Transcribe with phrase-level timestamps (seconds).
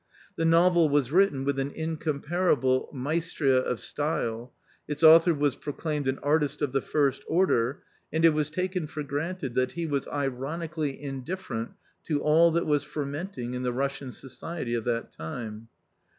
[0.35, 4.51] The novel was written with an incomparable maestria of style,
[4.87, 9.03] its author was proclaimed an' artist' of the first order, and it was taken for
[9.03, 11.73] granted that he was ironically indifferent
[12.05, 15.67] to all that was fermenting in the Russian society of that time.